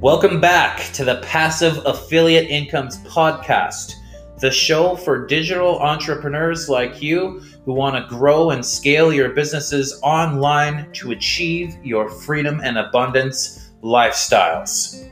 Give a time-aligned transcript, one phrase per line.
[0.00, 3.96] Welcome back to the Passive Affiliate Incomes Podcast,
[4.38, 10.00] the show for digital entrepreneurs like you who want to grow and scale your businesses
[10.02, 15.10] online to achieve your freedom and abundance lifestyles.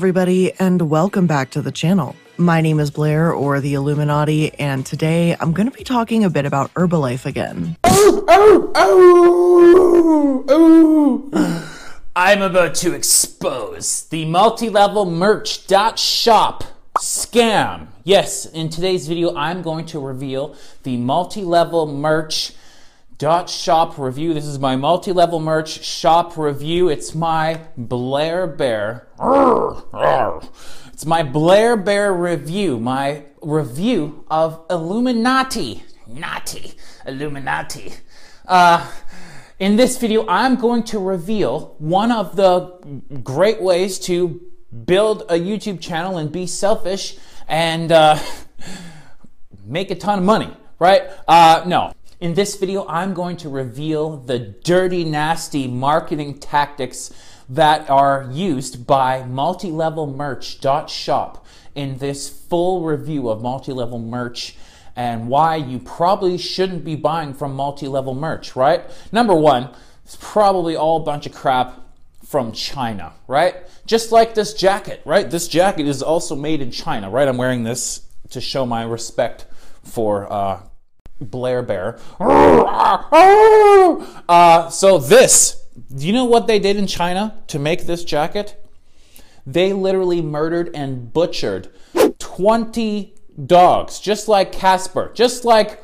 [0.00, 2.16] Everybody, and welcome back to the channel.
[2.38, 6.30] My name is Blair, or the iilluminaughtii, and today I'm going to be talking a
[6.30, 7.76] bit about Herbalife again.
[7.84, 8.72] Oh, oh,
[10.48, 11.90] oh, oh.
[12.16, 16.64] I'm about to expose the multi-level merch.shop
[16.98, 17.88] scam.
[18.02, 22.52] Yes, in today's video, I'm going to reveal the multi-level merch
[23.20, 24.32] dot shop review.
[24.32, 26.88] This is my multi-level merch shop review.
[26.88, 29.08] It's my Blair Bear.
[30.90, 32.80] It's my Blair Bear review.
[32.80, 35.82] My review of iilluminaughtii.
[36.06, 36.72] Nati.
[37.06, 38.00] iilluminaughtii.
[38.48, 38.90] Uh,
[39.58, 42.70] in this video, I'm going to reveal one of the
[43.22, 44.40] great ways to
[44.86, 48.18] build a YouTube channel and be selfish and uh,
[49.66, 51.02] make a ton of money, right?
[51.28, 51.92] Uh, no.
[52.20, 57.10] In this video, I'm going to reveal the dirty, nasty marketing tactics
[57.48, 64.54] that are used by multilevelmerch.shop in this full review of multi-level merch
[64.94, 68.82] and why you probably shouldn't be buying from multi-level merch, right?
[69.10, 69.70] Number one,
[70.04, 71.80] it's probably all a bunch of crap
[72.26, 73.56] from China, right?
[73.86, 75.30] Just like this jacket, right?
[75.30, 77.26] This jacket is also made in China, right?
[77.26, 79.46] I'm wearing this to show my respect
[79.82, 80.60] for uh,
[81.20, 81.98] Blair Bear.
[84.28, 85.64] Uh, so this,
[85.94, 88.56] do you know what they did in China to make this jacket?
[89.46, 91.68] They literally murdered and butchered
[92.18, 93.14] 20
[93.46, 95.82] dogs, just like Casper, just like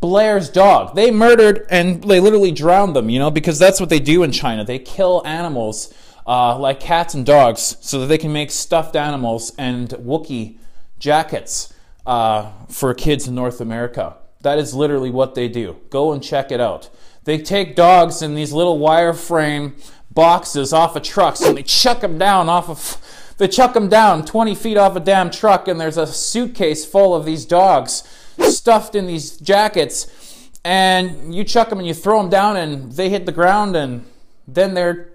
[0.00, 0.94] Blair's dog.
[0.94, 4.32] They murdered and they literally drowned them, you know, because that's what they do in
[4.32, 4.64] China.
[4.64, 5.94] They kill animals
[6.26, 10.58] uh, like cats and dogs so that they can make stuffed animals and Wookiee
[10.98, 11.72] jackets
[12.06, 14.16] uh, for kids in North America.
[14.44, 15.80] That is literally what they do.
[15.88, 16.90] Go and check it out.
[17.24, 19.72] They take dogs in these little wireframe
[20.10, 24.24] boxes off of trucks and they chuck them down off of they chuck them down
[24.24, 28.04] 20 feet off a damn truck and there's a suitcase full of these dogs
[28.38, 33.08] stuffed in these jackets and you chuck them and you throw them down and they
[33.08, 34.04] hit the ground and
[34.46, 35.14] then they're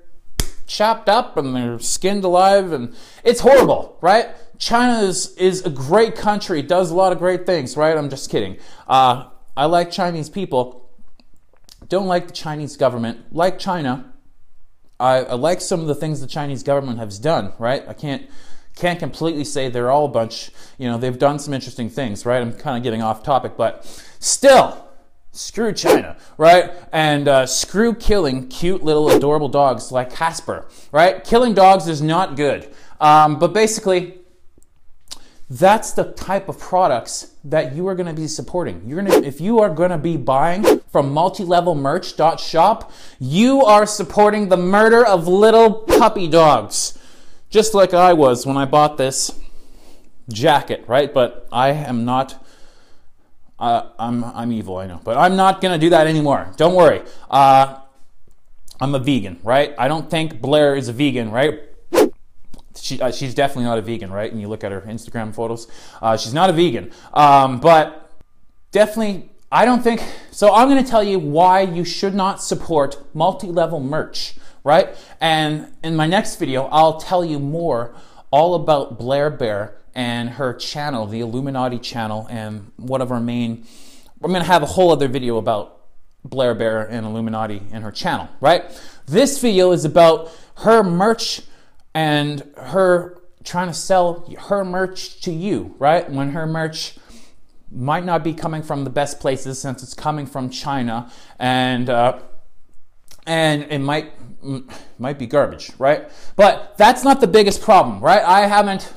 [0.67, 4.27] chopped up and they're skinned alive and it's horrible right
[4.59, 8.29] china is, is a great country does a lot of great things right i'm just
[8.29, 9.25] kidding uh,
[9.57, 10.79] i like chinese people
[11.89, 13.33] don't like the Chinese government.
[13.33, 14.13] Like China,
[14.99, 17.83] I, I, like some of the things the Chinese government has done, right?
[17.87, 18.29] I can't
[18.75, 22.41] can't completely say they're all a bunch, you know, they've done some interesting things, right?
[22.41, 23.85] I'm kind of getting off topic, but
[24.19, 24.87] still,
[25.33, 26.71] screw China, right?
[26.93, 31.21] And uh, screw killing cute little adorable dogs like Casper, right?
[31.25, 32.73] Killing dogs is not good.
[33.01, 34.18] Um, but basically,
[35.49, 38.83] that's the type of products that you are going to be supporting.
[38.85, 44.49] You're going to, if you are going to be buying from multilevelmerch.shop, you are supporting
[44.49, 46.97] the murder of little puppy dogs.
[47.49, 49.39] Just like I was when I bought this
[50.31, 51.11] jacket, right?
[51.11, 52.45] But I am not,
[53.57, 55.01] uh, I'm, I'm evil, I know.
[55.03, 56.51] But I'm not going to do that anymore.
[56.57, 57.01] Don't worry.
[57.27, 57.79] Uh,
[58.79, 59.73] I'm a vegan, right?
[59.79, 61.68] I don't think Blair is a vegan, right?
[62.81, 64.31] She, uh, she's definitely not a vegan, right?
[64.31, 65.67] And you look at her Instagram photos,
[66.01, 66.91] uh, she's not a vegan.
[67.13, 68.11] Um, but
[68.71, 70.53] definitely, I don't think so.
[70.53, 74.95] I'm going to tell you why you should not support multi level merch, right?
[75.19, 77.95] And in my next video, I'll tell you more
[78.31, 83.65] all about Blair Bear and her channel, the iilluminaughtii channel, and one of our main.
[84.23, 85.79] I'm going to have a whole other video about
[86.23, 88.65] Blair Bear and iilluminaughtii and her channel, right?
[89.07, 91.41] This video is about her merch
[91.93, 96.09] and her trying to sell her merch to you, right?
[96.09, 96.97] When her merch
[97.71, 102.19] might not be coming from the best places since it's coming from China and uh,
[103.25, 104.11] and it might
[104.97, 106.09] might be garbage, right?
[106.35, 108.23] But that's not the biggest problem, right?
[108.23, 108.93] I haven't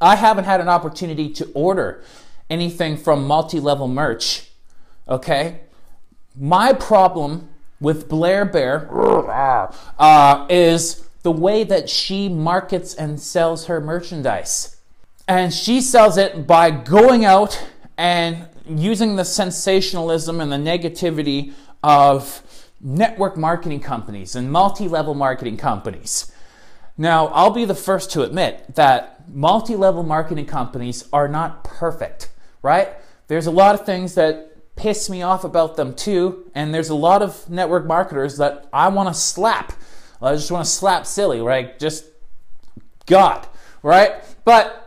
[0.00, 2.02] I haven't had an opportunity to order
[2.50, 4.50] anything from multi-level merch.
[5.08, 5.60] Okay?
[6.38, 7.48] My problem
[7.80, 8.88] with Blair Bear
[9.98, 14.76] uh, is the way that she markets and sells her merchandise.
[15.26, 17.66] And she sells it by going out
[17.98, 21.52] and using the sensationalism and the negativity
[21.82, 22.44] of
[22.80, 26.30] network marketing companies and multi level marketing companies.
[26.96, 32.30] Now, I'll be the first to admit that multi level marketing companies are not perfect,
[32.62, 32.90] right?
[33.26, 36.48] There's a lot of things that piss me off about them too.
[36.54, 39.72] And there's a lot of network marketers that I want to slap.
[40.20, 41.78] I just want to slap silly, right?
[41.78, 42.06] Just
[43.06, 43.46] God,
[43.82, 44.22] right?
[44.44, 44.86] But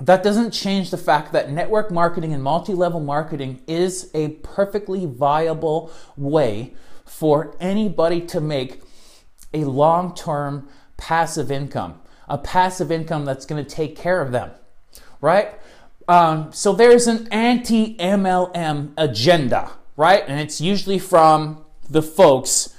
[0.00, 5.06] that doesn't change the fact that network marketing and multi level marketing is a perfectly
[5.06, 6.74] viable way
[7.04, 8.82] for anybody to make
[9.54, 14.50] a long term passive income, a passive income that's going to take care of them,
[15.20, 15.54] right?
[16.08, 20.24] Um, so there's an anti MLM agenda, right?
[20.26, 22.71] And it's usually from the folks,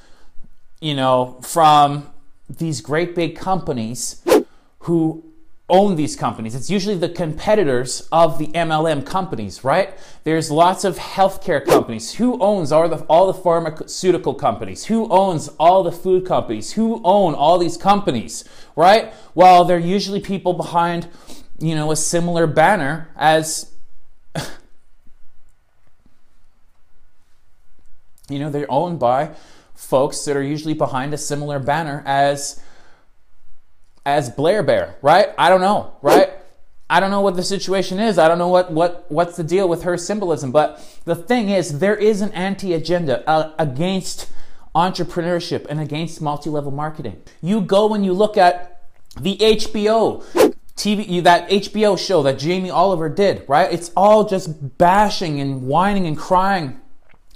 [0.84, 2.10] you know, from
[2.50, 4.22] these great big companies
[4.80, 5.24] who
[5.70, 6.56] own these companies.
[6.56, 9.98] It's usually the competitors of the MLM companies, right?
[10.26, 12.16] There's lots of healthcare companies.
[12.16, 14.84] Who owns all the, all the pharmaceutical companies?
[14.86, 16.74] Who owns all the food companies?
[16.74, 18.44] Who own all these companies,
[18.76, 19.14] right?
[19.34, 21.08] Well, they're usually people behind
[21.60, 23.72] you know, a similar banner as
[28.30, 29.32] you know, they're owned by
[29.84, 32.62] folks that are usually behind a similar banner as
[34.06, 35.30] as Blair Bear, right?
[35.38, 36.30] I don't know, right?
[36.90, 38.18] I don't know what the situation is.
[38.18, 40.52] I don't know what, what what's the deal with her symbolism.
[40.52, 44.30] But the thing is, there is an anti-agenda uh, against
[44.76, 47.22] entrepreneurship and against multi-level marketing.
[47.42, 48.82] You go and you look at
[49.20, 50.24] the HBO
[50.76, 53.72] TV, that HBO show that Jamie Oliver did, right?
[53.72, 56.82] It's all just bashing and whining and crying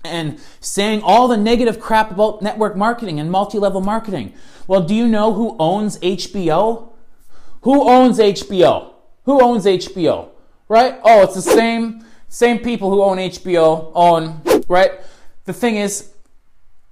[0.04, 4.34] and saying all the negative crap about network marketing and multi level marketing.
[4.68, 6.90] Well, do you know who owns HBO?
[7.62, 8.94] Who owns HBO?
[9.26, 10.30] Who owns HBO?
[10.70, 11.00] Right?
[11.04, 14.92] Oh, it's the same same people who own HBO own, right?
[15.46, 16.12] The thing is,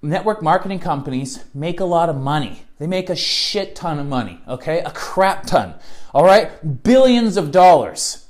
[0.01, 2.63] network marketing companies make a lot of money.
[2.79, 4.79] They make a shit ton of money, okay?
[4.79, 5.75] A crap ton.
[6.13, 6.83] All right?
[6.83, 8.24] Billions of dollars.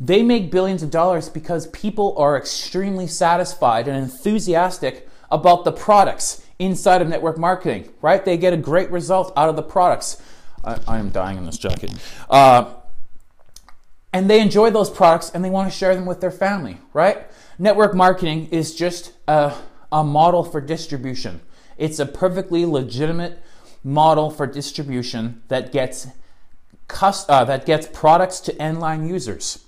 [0.00, 6.42] They make billions of dollars because people are extremely satisfied and enthusiastic about the products
[6.58, 8.24] inside of network marketing, right?
[8.24, 10.20] They get a great result out of the products.
[10.64, 11.92] I, I am dying in this jacket.
[12.30, 12.72] Uh,
[14.12, 17.26] and they enjoy those products and they want to share them with their family, right?
[17.58, 19.54] Network marketing is just a,
[19.92, 21.40] a model for distribution.
[21.76, 23.38] It's a perfectly legitimate
[23.84, 26.08] model for distribution that gets
[27.02, 29.64] uh, that gets products to end-line users.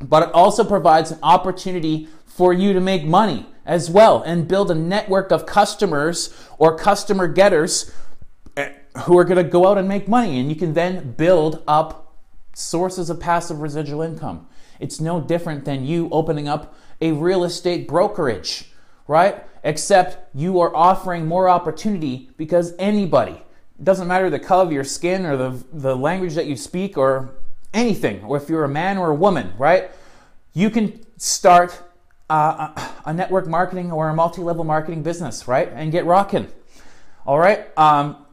[0.00, 4.70] But it also provides an opportunity for you to make money as well and build
[4.70, 7.92] a network of customers or customer getters
[8.56, 8.72] eh,
[9.04, 10.38] who are going to go out and make money.
[10.38, 12.14] And you can then build up
[12.54, 14.46] sources of passive residual income.
[14.80, 18.70] It's no different than you opening up a real estate brokerage,
[19.08, 19.44] right?
[19.62, 23.32] Except you are offering more opportunity because anybody,
[23.78, 26.96] it doesn't matter the color of your skin or the, the language that you speak
[26.96, 27.34] or
[27.76, 29.90] anything, or if you're a man or a woman, right?
[30.52, 31.80] You can start
[32.28, 35.70] uh, a network marketing or a multi level marketing business, right?
[35.72, 36.48] And get rocking.
[37.26, 37.66] All right.
[37.78, 38.26] Um,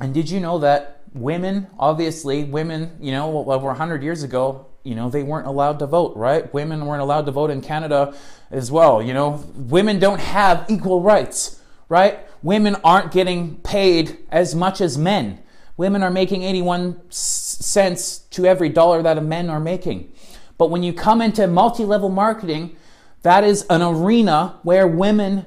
[0.00, 4.94] and did you know that women, obviously, women, you know, over 100 years ago, you
[4.94, 6.52] know, they weren't allowed to vote, right?
[6.52, 8.14] Women weren't allowed to vote in Canada
[8.50, 9.02] as well.
[9.02, 12.20] You know, women don't have equal rights, right?
[12.42, 15.40] women aren't getting paid as much as men.
[15.78, 20.12] Women are making 81 cents to every dollar that men are making.
[20.58, 22.76] But when you come into multi level marketing,
[23.22, 25.46] that is an arena where women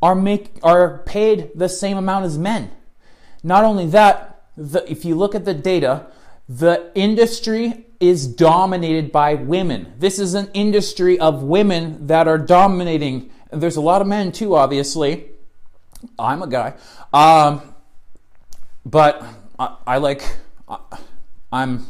[0.00, 2.70] are, make, are paid the same amount as men.
[3.42, 6.06] Not only that, the, if you look at the data,
[6.48, 9.94] the industry is dominated by women.
[9.98, 13.30] This is an industry of women that are dominating.
[13.50, 15.26] There's a lot of men too, obviously.
[16.20, 16.74] I'm a guy.
[17.12, 17.62] Um,
[18.84, 19.24] but
[19.62, 20.24] I, I like,
[20.68, 20.78] I,
[21.52, 21.86] I'm,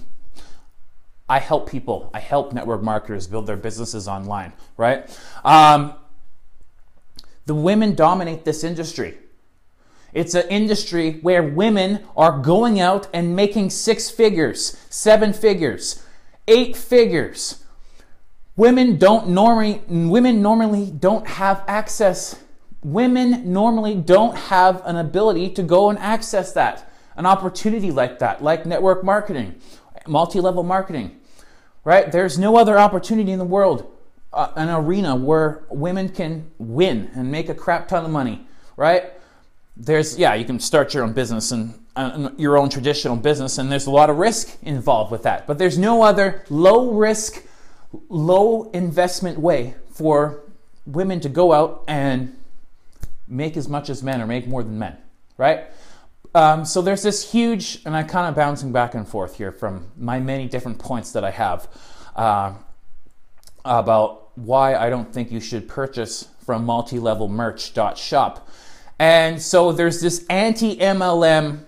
[1.26, 2.11] I help people.
[2.12, 5.09] I help network marketers build their businesses online, right?
[5.43, 5.95] Um,
[7.47, 9.17] the women dominate this industry.
[10.12, 16.05] It's an industry where women are going out and making six figures, seven figures,
[16.47, 17.64] eight figures.
[18.55, 22.38] Women don't normally women normally don't have access.
[22.85, 26.92] Women normally don't have an ability to go and access that.
[27.16, 29.54] An opportunity like that, like network marketing,
[30.07, 31.19] multi-level marketing.
[31.85, 32.11] Right?
[32.11, 33.90] There's no other opportunity in the world,
[34.33, 39.12] uh, an arena where women can win and make a crap ton of money, right?
[39.76, 43.71] there's yeah you can start your own business and uh, your own traditional business and
[43.71, 47.45] there's a lot of risk involved with that but there's no other low risk
[48.09, 50.40] low investment way for
[50.87, 52.37] women to go out and
[53.28, 54.97] make as much as men or make more than men
[55.38, 55.64] right
[56.35, 59.91] um, so there's this huge and i'm kind of bouncing back and forth here from
[59.97, 61.69] my many different points that i have
[62.17, 62.53] uh,
[63.65, 68.49] about why i don't think you should purchase from multi-level merch.shop
[69.03, 71.65] and so there's this anti MLM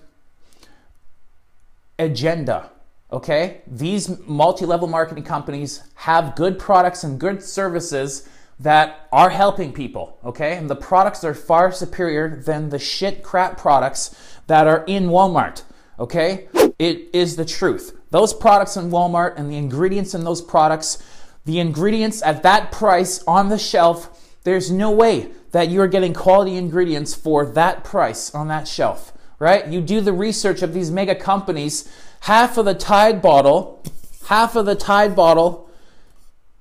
[1.99, 2.69] agenda.
[3.11, 3.61] Okay?
[3.67, 10.17] These multi level marketing companies have good products and good services that are helping people.
[10.23, 10.57] Okay?
[10.57, 14.15] And the products are far superior than the shit crap products
[14.47, 15.63] that are in Walmart.
[15.99, 16.47] Okay?
[16.79, 17.97] It is the truth.
[18.11, 21.03] Those products in Walmart and the ingredients in those products,
[21.45, 26.55] the ingredients at that price on the shelf, there's no way that you're getting quality
[26.55, 29.67] ingredients for that price on that shelf, right?
[29.67, 31.89] You do the research of these mega companies,
[32.21, 33.83] half of the Tide bottle,
[34.27, 35.64] half of the Tide bottle,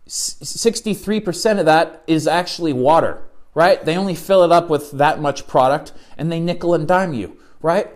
[0.08, 3.22] 63% of that is actually water,
[3.54, 3.84] right?
[3.84, 7.38] They only fill it up with that much product and they nickel and dime you,
[7.62, 7.90] right?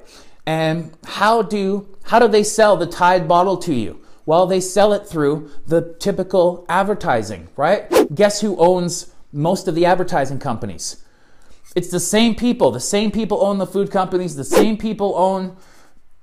[0.47, 4.01] And how do how do they sell the Tide bottle to you?
[4.25, 7.87] Well, they sell it through the typical advertising, right?
[8.15, 11.05] Guess who owns most of the advertising companies.
[11.77, 12.71] It's the same people.
[12.71, 14.37] The same people own the food companies.
[14.37, 15.57] The same people own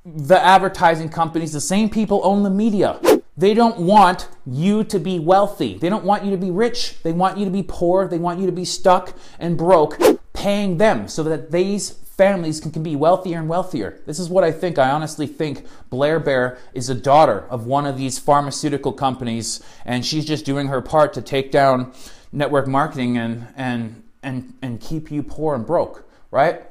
[0.03, 1.53] the advertising companies.
[1.53, 2.99] The same people own the media.
[3.37, 5.77] They don't want you to be wealthy.
[5.77, 7.01] They don't want you to be rich.
[7.03, 8.07] They want you to be poor.
[8.07, 9.99] They want you to be stuck and broke,
[10.33, 14.01] paying them so that these families can, can be wealthier and wealthier.
[14.05, 14.79] This is what I think.
[14.79, 20.05] I honestly think Blair Bear is a daughter of one of these pharmaceutical companies, and
[20.05, 21.93] she's just doing her part to take down
[22.31, 26.63] network marketing and and and and keep you poor and broke, right?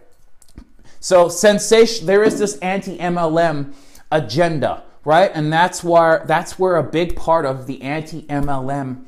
[1.01, 3.75] So sensation there is this anti-MLM
[4.11, 5.31] agenda, right?
[5.35, 9.07] And that's where that's where a big part of the anti-MLM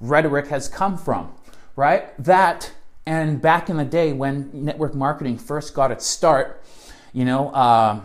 [0.00, 1.32] rhetoric has come from,
[1.76, 2.16] right?
[2.22, 2.72] That
[3.06, 6.62] and back in the day when network marketing first got its start,
[7.12, 8.00] you know, uh,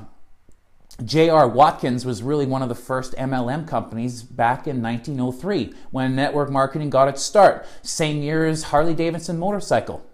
[1.04, 1.48] J.R.
[1.48, 6.90] Watkins was really one of the first MLM companies back in 1903 when network marketing
[6.90, 7.66] got its start.
[7.82, 10.06] Same year as Harley Davidson motorcycle.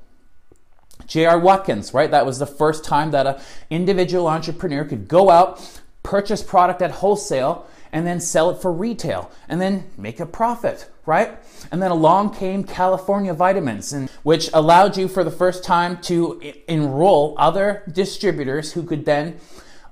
[1.05, 1.39] J.R.
[1.39, 2.09] Watkins, right?
[2.09, 6.91] That was the first time that an individual entrepreneur could go out, purchase product at
[6.91, 11.37] wholesale, and then sell it for retail and then make a profit, right?
[11.71, 16.41] And then along came California Vitamins, and, which allowed you for the first time to
[16.67, 19.39] enroll other distributors who could then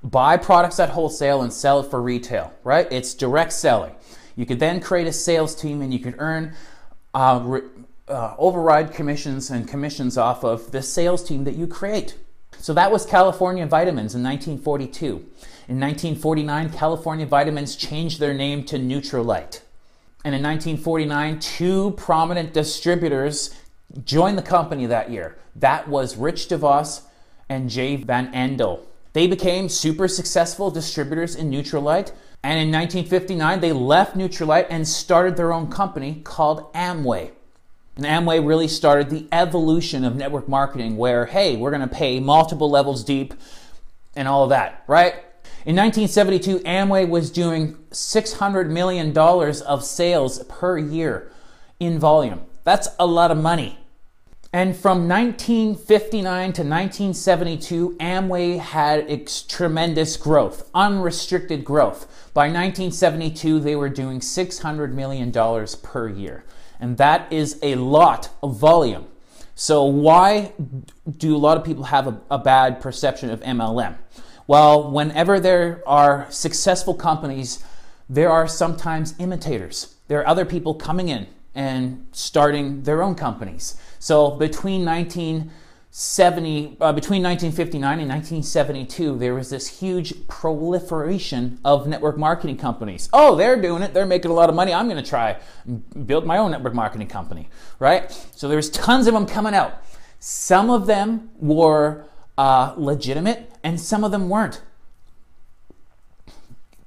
[0.02, 2.88] buy products at wholesale and sell it for retail, right?
[2.90, 3.94] It's direct selling.
[4.34, 6.54] You could then create a sales team and you could earn
[7.12, 7.62] uh, re-
[8.08, 12.16] uh, override commissions and commissions off of the sales team that you create.
[12.58, 15.26] So that was California Vitamins in 1942.
[15.70, 19.60] In 1949, California Vitamins changed their name to Nutrilite.
[20.24, 23.54] And in 1949, two prominent distributors
[24.04, 25.38] joined the company that year.
[25.54, 27.02] That was Rich DeVos
[27.48, 28.80] and Jay Van Andel.
[29.12, 32.10] They became super successful distributors in Nutrilite.
[32.42, 37.30] And in 1959, they left Nutrilite and started their own company called Amway.
[37.94, 42.18] And Amway really started the evolution of network marketing where, hey, we're going to pay
[42.18, 43.34] multiple levels deep
[44.16, 45.14] and all of that, right?
[45.66, 51.30] In 1972, Amway was doing $600 million of sales per year
[51.78, 52.40] in volume.
[52.64, 53.78] That's a lot of money.
[54.54, 62.30] And from 1959 to 1972, Amway had tremendous growth, unrestricted growth.
[62.32, 65.30] By 1972, they were doing $600 million
[65.82, 66.44] per year.
[66.80, 69.06] And that is a lot of volume.
[69.54, 70.52] So, why
[71.18, 73.98] do a lot of people have a, a bad perception of MLM?
[74.50, 77.62] Well, whenever there are successful companies,
[78.08, 79.94] there are sometimes imitators.
[80.08, 83.80] There are other people coming in and starting their own companies.
[84.00, 92.18] So between 1970, uh, between 1959 and 1972, there was this huge proliferation of network
[92.18, 93.08] marketing companies.
[93.12, 93.94] Oh, they're doing it.
[93.94, 94.74] They're making a lot of money.
[94.74, 95.38] I'm going to try
[96.06, 98.10] build my own network marketing company, right?
[98.34, 99.74] So there's tons of them coming out.
[100.18, 102.04] Some of them were
[102.36, 104.62] uh, legitimate, and some of them weren't.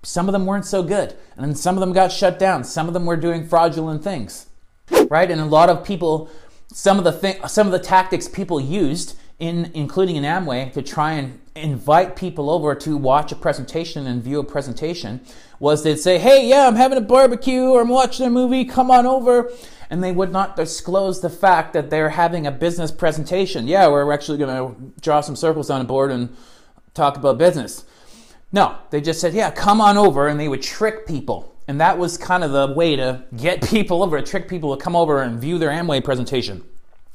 [0.03, 2.63] Some of them weren't so good, and then some of them got shut down.
[2.63, 4.47] Some of them were doing fraudulent things,
[5.09, 5.31] right?
[5.31, 6.29] And a lot of people,
[6.67, 10.81] some of the thing, some of the tactics people used in, including in Amway, to
[10.81, 15.21] try and invite people over to watch a presentation and view a presentation,
[15.59, 18.65] was they'd say, "Hey, yeah, I'm having a barbecue, or I'm watching a movie.
[18.65, 19.51] Come on over."
[19.89, 23.67] and they would not disclose the fact that they're having a business presentation.
[23.67, 26.35] Yeah, we're actually going to draw some circles on a board and
[26.93, 27.85] talk about business.
[28.51, 31.55] No, they just said, yeah, come on over, and they would trick people.
[31.67, 34.95] And that was kind of the way to get people over, trick people to come
[34.95, 36.63] over and view their Amway presentation.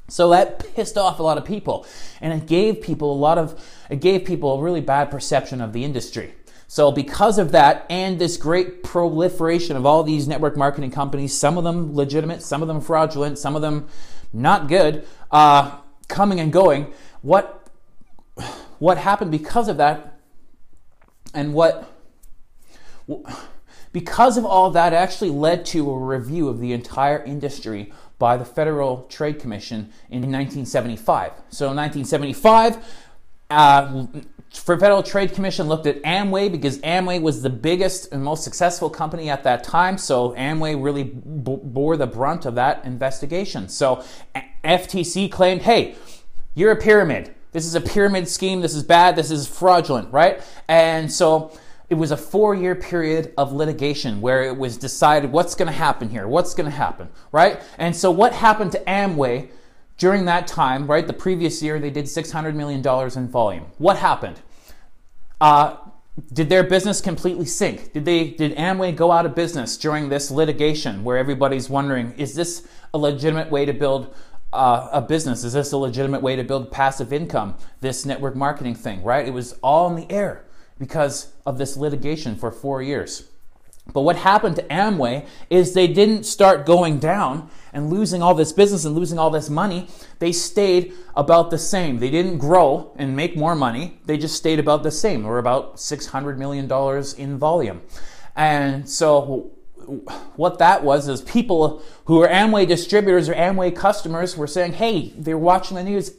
[0.09, 1.87] So that pissed off a lot of people,
[2.21, 5.73] and it gave people a lot of, it gave people a really bad perception of
[5.73, 6.35] the industry.
[6.71, 11.57] So, because of that and this great proliferation of all these network marketing companies, some
[11.57, 13.89] of them legitimate, some of them fraudulent, some of them
[14.35, 16.93] not good, uh, coming and going,
[17.23, 17.58] what,
[18.79, 20.19] what happened because of that
[21.35, 21.93] and what
[23.93, 28.45] because of all that actually led to a review of the entire industry by the
[28.45, 31.33] Federal Trade Commission in 1975.
[31.51, 32.79] So in 1975,
[33.51, 34.07] uh,
[34.51, 39.31] Federal Trade Commission looked at Amway because Amway was the biggest and most successful company
[39.31, 39.99] at that time.
[39.99, 43.69] So Amway really bore the brunt of that investigation.
[43.69, 44.03] So
[44.65, 45.95] FTC claimed, "Hey,
[46.55, 47.35] you're a pyramid.
[47.53, 48.61] This is a pyramid scheme.
[48.61, 49.17] This is bad.
[49.17, 51.53] This is fraudulent, right?" And so
[51.89, 56.11] it was a four-year period of litigation where it was decided what's going to happen
[56.11, 57.63] here, what's going to happen, right?
[57.79, 59.49] And so what happened to Amway?
[59.97, 63.67] During that time, right, the previous year, they did $600 million in volume.
[63.79, 64.41] What happened?
[65.41, 65.77] Uh,
[66.33, 67.93] did their business completely sink?
[67.93, 72.35] Did they did Amway go out of business during this litigation where everybody's wondering is
[72.35, 74.15] this a legitimate way to build
[74.53, 75.45] uh, a business?
[75.45, 77.57] Is this a legitimate way to build passive income?
[77.81, 79.27] This network marketing thing, right?
[79.27, 80.45] It was all in the air
[80.79, 83.29] because of this litigation for four years.
[83.93, 88.53] But what happened to Amway is they didn't start going down and losing all this
[88.53, 89.89] business and losing all this money.
[90.19, 91.99] They stayed about the same.
[91.99, 93.99] They didn't grow and make more money.
[94.05, 96.71] They just stayed about the same, or about $600 million
[97.17, 97.81] in volume.
[98.37, 99.53] And so
[100.37, 105.13] what that was is people who are Amway distributors or Amway customers were saying, hey,
[105.17, 106.19] they're watching the news.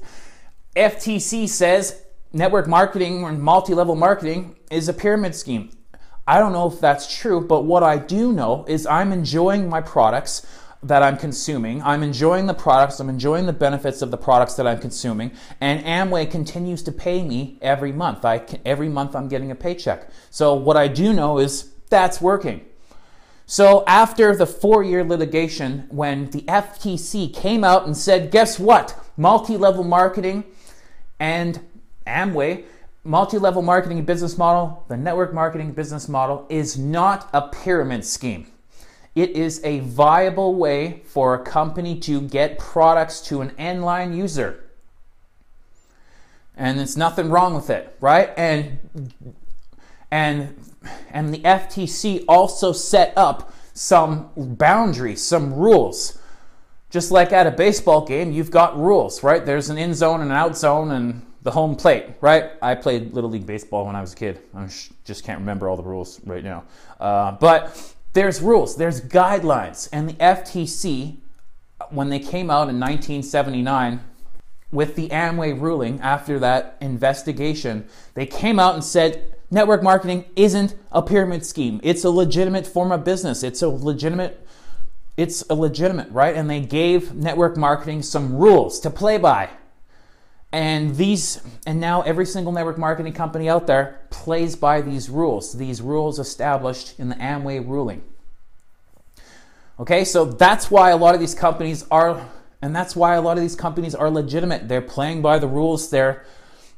[0.76, 2.04] FTC says
[2.34, 5.72] network marketing or multi level marketing is a pyramid scheme.
[6.28, 9.82] I don't know if that's true, but what I do know is I'm enjoying my
[9.82, 10.46] products
[10.84, 11.82] that I'm consuming.
[11.82, 15.84] I'm enjoying the products, I'm enjoying the benefits of the products that I'm consuming, and
[15.84, 18.24] Amway continues to pay me every month.
[18.24, 20.10] I every month I'm getting a paycheck.
[20.30, 22.66] So what I do know is that's working.
[23.50, 28.96] So after the 4-year litigation when the FTC came out and said, "Guess what?
[29.18, 30.44] Multi-level marketing
[31.20, 31.60] and
[32.06, 32.66] Amway
[33.04, 38.46] multi-level marketing business model, the network marketing business model is not a pyramid scheme.
[39.16, 44.14] It is a viable way for a company to get products to an end line
[44.14, 44.64] user.
[46.56, 48.32] And there's nothing wrong with it, right?
[48.38, 48.78] And
[50.12, 50.56] and
[51.12, 56.20] and the FTC also set up some boundaries, some rules.
[56.90, 59.46] Just like at a baseball game, you've got rules, right?
[59.46, 62.52] There's an in zone and an out zone and the home plate, right?
[62.62, 64.40] I played Little League Baseball when I was a kid.
[64.56, 64.68] I
[65.06, 66.64] just can't remember all the rules right now.
[67.00, 69.88] Uh, but there's rules, there's guidelines.
[69.94, 71.18] And the FTC,
[71.92, 74.02] when they came out in 1979
[74.72, 80.76] with the Amway ruling after that investigation, they came out and said network marketing isn't
[80.92, 81.80] a pyramid scheme.
[81.84, 83.44] It's a legitimate form of business.
[83.44, 84.46] It's a legitimate
[85.20, 86.34] it's a legitimate, right?
[86.34, 89.50] And they gave network marketing some rules to play by.
[90.54, 95.58] And these, and now every single network marketing company out there plays by these rules,
[95.58, 98.02] these rules established in the Amway ruling.
[99.78, 102.26] Okay, so that's why a lot of these companies are,
[102.62, 104.70] and that's why a lot of these companies are legitimate.
[104.70, 105.90] They're playing by the rules.
[105.90, 106.26] There,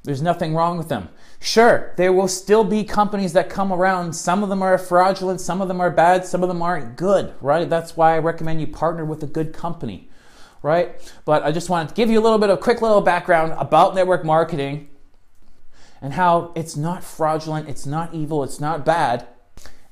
[0.03, 1.09] there's nothing wrong with them.
[1.41, 4.13] Sure, there will still be companies that come around.
[4.13, 7.33] Some of them are fraudulent, some of them are bad, some of them aren't good,
[7.41, 7.69] right?
[7.69, 10.07] That's why I recommend you partner with a good company
[10.61, 11.11] right?
[11.25, 13.95] But I just wanted to give you a little bit of quick little background about
[13.95, 14.89] network marketing
[16.01, 19.27] and how it's not fraudulent, it's not evil, it's not bad.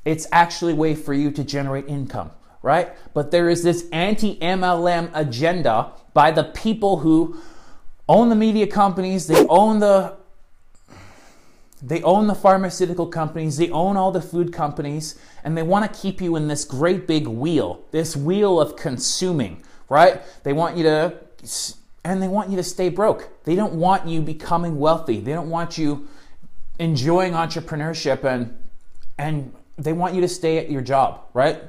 [0.06, 2.32] It's actually a way for you to generate income,
[2.62, 2.96] right?
[3.14, 7.38] But there is this anti MLM agenda by the people who
[8.08, 10.18] own the media companies, they own the
[11.82, 16.00] they own the pharmaceutical companies, they own all the food companies, and they want to
[16.02, 20.22] keep you in this great big wheel, this wheel of consuming, right?
[20.44, 21.18] They want you to
[22.04, 23.44] and they want you to stay broke.
[23.44, 25.20] They don't want you becoming wealthy.
[25.20, 26.08] They don't want you
[26.80, 28.58] enjoying entrepreneurship and
[29.18, 31.62] and they want you to stay at your job, right?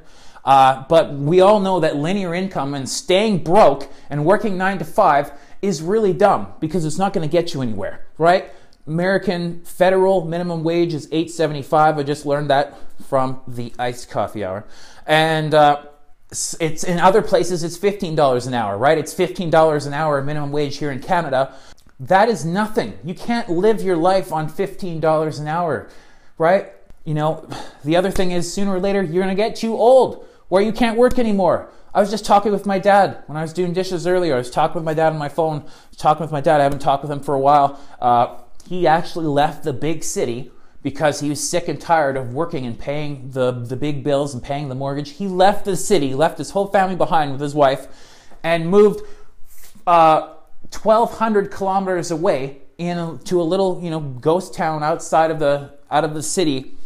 [0.44, 4.84] Uh, but we all know that linear income and staying broke and working nine to
[4.84, 8.50] five is really dumb because it's not going to get you anywhere, right?
[8.90, 11.98] American federal minimum wage is 8.75.
[11.98, 12.76] I just learned that
[13.08, 14.66] from the iced coffee hour,
[15.06, 15.84] and uh,
[16.58, 18.98] it's in other places it's $15 an hour, right?
[18.98, 21.54] It's $15 an hour minimum wage here in Canada.
[22.00, 22.98] That is nothing.
[23.04, 25.88] You can't live your life on $15 an hour,
[26.36, 26.72] right?
[27.04, 27.48] You know,
[27.84, 30.72] the other thing is sooner or later you're going to get too old where you
[30.72, 31.70] can't work anymore.
[31.94, 34.34] I was just talking with my dad when I was doing dishes earlier.
[34.34, 35.64] I was talking with my dad on my phone.
[35.96, 36.60] talking with my dad.
[36.60, 37.80] I haven't talked with him for a while.
[38.00, 38.38] Uh,
[38.70, 42.78] he actually left the big city because he was sick and tired of working and
[42.78, 45.10] paying the, the big bills and paying the mortgage.
[45.10, 47.88] He left the city, left his whole family behind with his wife,
[48.44, 49.04] and moved
[49.88, 50.34] uh,
[50.70, 56.14] 1,200 kilometers away into a little, you know, ghost town outside of the out of
[56.14, 56.76] the city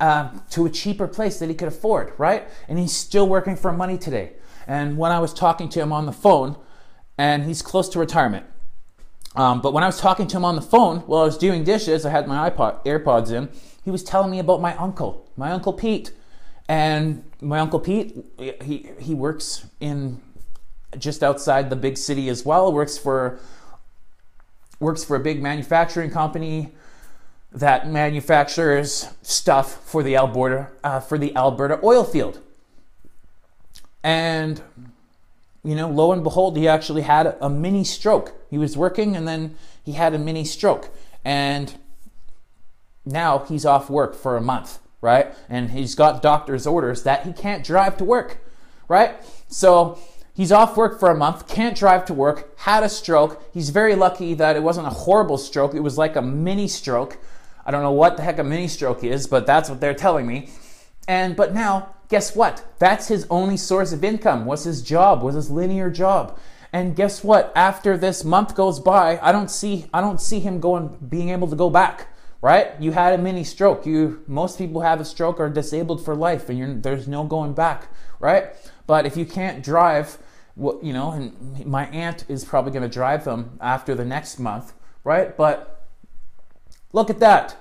[0.00, 2.48] uh, to a cheaper place that he could afford, right?
[2.66, 4.32] And he's still working for money today.
[4.66, 6.58] And when I was talking to him on the phone,
[7.16, 8.44] and he's close to retirement,
[9.34, 11.64] um, but when I was talking to him on the phone while I was doing
[11.64, 13.48] dishes, I had my iPod AirPods in.
[13.84, 16.12] He was telling me about my uncle, my uncle Pete,
[16.68, 18.24] and my uncle Pete.
[18.62, 20.20] He he works in
[20.98, 22.72] just outside the big city as well.
[22.72, 23.40] Works for
[24.78, 26.74] works for a big manufacturing company
[27.50, 32.40] that manufactures stuff for the Alberta uh, for the Alberta oil field.
[34.02, 34.60] And
[35.64, 38.34] you know, lo and behold, he actually had a mini stroke.
[38.50, 40.90] He was working and then he had a mini stroke.
[41.24, 41.74] And
[43.04, 45.34] now he's off work for a month, right?
[45.48, 48.44] And he's got doctor's orders that he can't drive to work,
[48.88, 49.14] right?
[49.48, 49.98] So
[50.34, 53.42] he's off work for a month, can't drive to work, had a stroke.
[53.52, 57.18] He's very lucky that it wasn't a horrible stroke, it was like a mini stroke.
[57.64, 60.26] I don't know what the heck a mini stroke is, but that's what they're telling
[60.26, 60.50] me.
[61.06, 62.62] And but now guess what?
[62.78, 66.38] That's his only source of income, was his job, was his linear job.
[66.70, 67.50] And guess what?
[67.56, 71.48] After this month goes by, I don't see I don't see him going being able
[71.48, 72.08] to go back.
[72.42, 72.78] Right?
[72.78, 73.86] You had a mini stroke.
[73.86, 77.88] You most people have a stroke are disabled for life and there's no going back,
[78.20, 78.50] right?
[78.86, 80.18] But if you can't drive,
[80.54, 84.38] well, you know, and my aunt is probably going to drive them after the next
[84.38, 85.34] month, right?
[85.34, 85.86] But
[86.92, 87.56] look at that.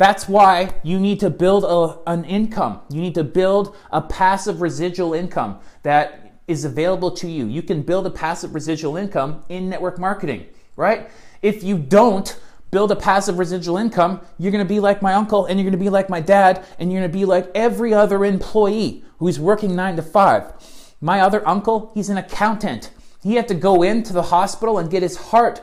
[0.00, 2.80] That's why you need to build a, an income.
[2.88, 7.44] You need to build a passive residual income that is available to you.
[7.44, 11.10] You can build a passive residual income in network marketing, right?
[11.42, 15.44] If you don't build a passive residual income, you're going to be like my uncle
[15.44, 17.92] and you're going to be like my dad and you're going to be like every
[17.92, 20.94] other employee who's working 9 to 5.
[21.02, 22.90] My other uncle, he's an accountant.
[23.22, 25.60] He had to go into the hospital and get his heart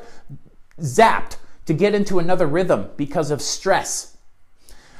[0.80, 4.14] zapped to get into another rhythm because of stress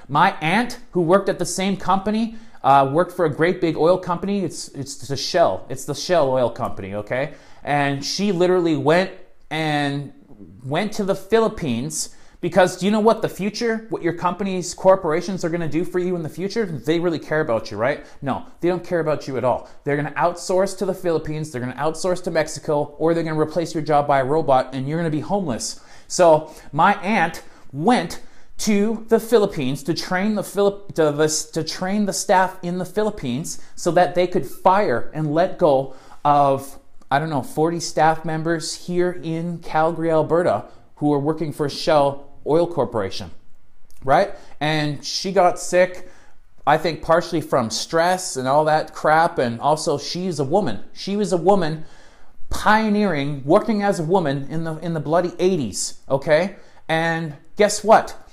[0.08, 3.98] my aunt, who worked at the same company, uh, worked for a great big oil
[3.98, 4.44] company.
[4.44, 5.66] It's it's the Shell.
[5.70, 6.96] It's the Shell oil company.
[6.96, 9.12] Okay, and she literally went
[9.50, 10.14] and
[10.64, 15.44] went to the Philippines because do you know what the future, what your companies, corporations
[15.44, 16.66] are going to do for you in the future?
[16.66, 18.06] They really care about you, right?
[18.22, 19.70] No, they don't care about you at all.
[19.84, 23.24] They're going to outsource to the Philippines, they're going to outsource to Mexico, or they're
[23.24, 25.82] going to replace your job by a robot and you're going to be homeless.
[26.08, 27.44] So my aunt
[27.74, 28.22] went
[28.58, 32.86] to the Philippines to train the, Philip, to, the, to train the staff in the
[32.86, 36.80] Philippines so that they could fire and let go of,
[37.12, 40.66] I don't know, 40 staff members here in Calgary, Alberta,
[40.96, 43.30] who are working for Shell Oil Corporation,
[44.04, 44.34] right?
[44.60, 46.10] And she got sick,
[46.66, 49.38] I think, partially from stress and all that crap.
[49.38, 50.84] And also, she's a woman.
[50.94, 51.86] She was a woman
[52.50, 56.56] pioneering, working as a woman in the, in the bloody 80s, okay?
[56.88, 58.27] And guess what?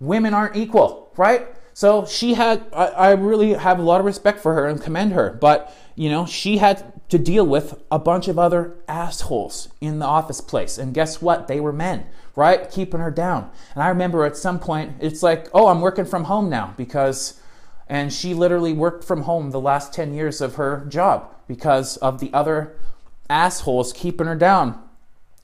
[0.00, 1.48] Women aren't equal, right?
[1.74, 5.12] So she had, I, I, really have a lot of respect for her and commend
[5.12, 9.98] her, but you know, she had to deal with a bunch of other assholes in
[9.98, 10.76] the office place.
[10.76, 11.46] And guess what?
[11.46, 12.68] They were men, right?
[12.70, 13.50] Keeping her down.
[13.74, 17.40] And I remember at some point, it's like, oh, I'm working from home now because,
[17.88, 22.18] and she literally worked from home the last 10 years of her job because of
[22.18, 22.76] the other
[23.30, 24.80] assholes keeping her down,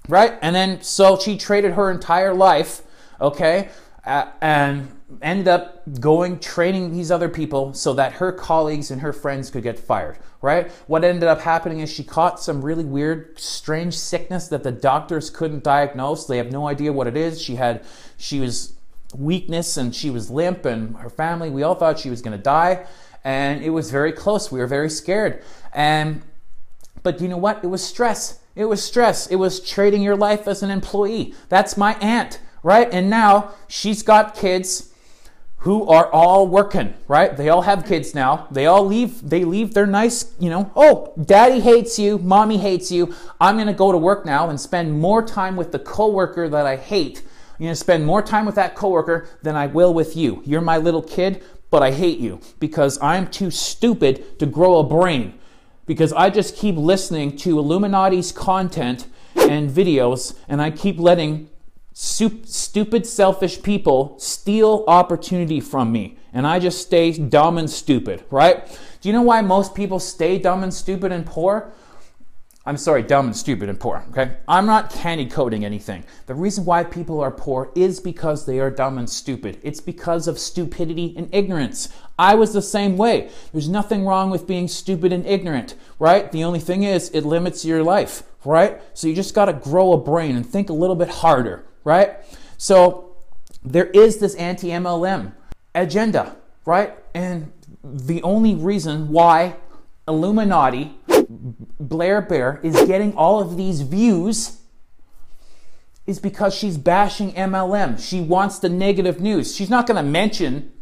[0.08, 0.34] right?
[0.42, 2.82] And then so she traded her entire life
[3.20, 3.68] okay?
[4.06, 4.88] Uh, and
[5.22, 9.62] ended up going training these other people so that her colleagues and her friends could
[9.62, 10.70] get fired, right?
[10.86, 15.30] What ended up happening is she caught some really weird, strange sickness that the doctors
[15.30, 16.26] couldn't diagnose.
[16.26, 17.40] They have no idea what it is.
[17.40, 17.84] She had,
[18.18, 18.74] she was
[19.16, 22.42] weakness and she was limp and her family, we all thought she was going to
[22.42, 22.86] die.
[23.22, 24.52] And it was very close.
[24.52, 25.42] We were very scared.
[25.72, 26.22] And,
[27.02, 27.64] but you know what?
[27.64, 28.40] It was stress.
[28.54, 29.26] It was stress.
[29.28, 31.34] It was trading your life as an employee.
[31.48, 32.88] That's my aunt, right?
[32.92, 34.90] And now she's got kids
[35.58, 37.36] who are all working, right?
[37.36, 38.48] They all have kids now.
[38.50, 42.90] They all leave, they leave their nice, you know, oh, daddy hates you, mommy hates
[42.90, 43.14] you.
[43.40, 46.66] I'm going to go to work now and spend more time with the coworker that
[46.66, 47.22] I hate.
[47.52, 50.42] I'm going to spend more time with that coworker than I will with you.
[50.44, 54.84] You're my little kid, but I hate you because I'm too stupid to grow a
[54.84, 55.38] brain.
[55.86, 61.50] Because I just keep listening to iilluminaughtii's content and videos and I keep letting
[61.94, 66.18] stupid, selfish people steal opportunity from me.
[66.32, 68.66] And I just stay dumb and stupid, right?
[69.00, 71.72] Do you know why most people stay dumb and stupid and poor?
[72.66, 74.38] I'm sorry, dumb and stupid and poor, okay?
[74.48, 76.02] I'm not candy coating anything.
[76.26, 79.58] The reason why people are poor is because they are dumb and stupid.
[79.62, 81.90] It's because of stupidity and ignorance.
[82.18, 83.28] I was the same way.
[83.52, 86.32] There's nothing wrong with being stupid and ignorant, right?
[86.32, 88.80] The only thing is, it limits your life, right?
[88.94, 92.16] So you just gotta grow a brain and think a little bit harder, right?
[92.56, 93.16] So
[93.62, 95.32] there is this anti MLM
[95.74, 96.96] agenda, right?
[97.14, 99.56] And the only reason why
[100.08, 100.92] iilluminaughtii,
[101.78, 104.58] Blair Bear, is getting all of these views
[106.06, 107.98] is because she's bashing MLM.
[107.98, 109.54] She wants the negative news.
[109.54, 110.72] She's not going to mention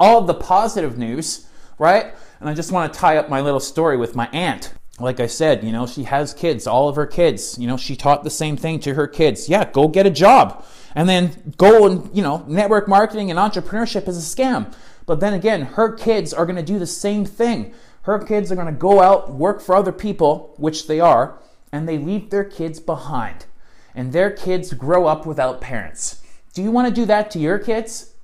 [0.00, 1.46] all of the positive news,
[1.78, 2.14] right?
[2.40, 4.72] And I just want to tie up my little story with my aunt
[5.02, 7.58] like I said, you know, she has kids, all of her kids.
[7.58, 9.48] You know, she taught the same thing to her kids.
[9.48, 10.64] Yeah, go get a job.
[10.94, 14.72] And then go and, you know, network marketing and entrepreneurship is a scam.
[15.06, 17.74] But then again, her kids are going to do the same thing.
[18.02, 21.38] Her kids are going to go out, work for other people, which they are,
[21.70, 23.46] and they leave their kids behind.
[23.94, 26.22] And their kids grow up without parents.
[26.54, 28.14] Do you want to do that to your kids?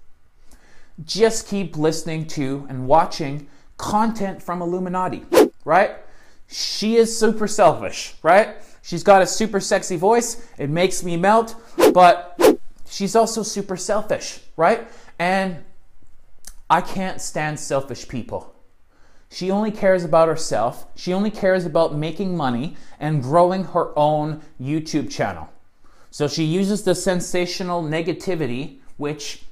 [1.04, 5.96] Just keep listening to and watching content from iilluminaughtii, right?
[6.48, 8.56] She is super selfish, right?
[8.82, 10.48] She's got a super sexy voice.
[10.56, 11.54] It makes me melt,
[11.92, 12.40] but
[12.88, 14.88] she's also super selfish, right?
[15.18, 15.62] And
[16.70, 18.54] I can't stand selfish people.
[19.30, 20.86] She only cares about herself.
[20.96, 25.50] She only cares about making money and growing her own YouTube channel.
[26.10, 29.42] So she uses the sensational negativity, which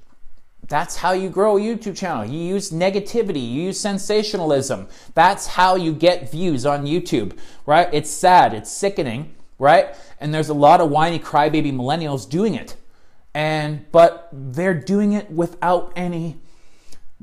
[0.68, 2.24] that's how you grow a YouTube channel.
[2.24, 4.88] You use negativity, you use sensationalism.
[5.14, 7.88] That's how you get views on YouTube, right?
[7.92, 9.94] It's sad, it's sickening, right?
[10.20, 12.76] And there's a lot of whiny crybaby millennials doing it.
[13.35, 16.40] And but they're doing it without any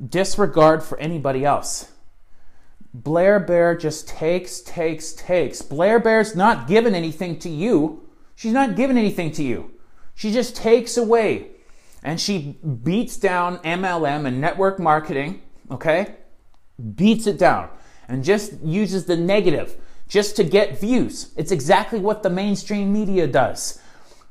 [0.10, 1.92] disregard for anybody else.
[2.94, 5.64] Blair Bear just takes, takes, takes.
[5.64, 8.08] Blair Bear's not giving anything to you.
[8.36, 9.72] She's not giving anything to you.
[10.14, 11.53] She just takes away
[12.04, 16.16] and she beats down MLM and network marketing, okay?
[16.96, 17.70] Beats it down
[18.08, 21.34] and just uses the negative just to get views.
[21.38, 23.80] It's exactly what the mainstream media does.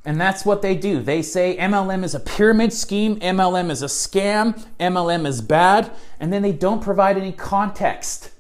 [0.05, 1.01] And that's what they do.
[1.01, 6.33] They say MLM is a pyramid scheme, MLM is a scam, MLM is bad, and
[6.33, 8.31] then they don't provide any context.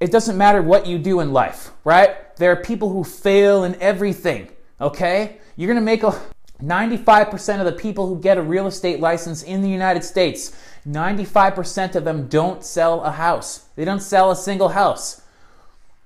[0.00, 2.34] It doesn't matter what you do in life, right?
[2.36, 4.48] There are people who fail in everything,
[4.80, 5.38] okay?
[5.56, 6.18] You're gonna make a
[6.62, 10.56] 95% of the people who get a real estate license in the United States,
[10.88, 13.68] 95% of them don't sell a house.
[13.76, 15.22] They don't sell a single house.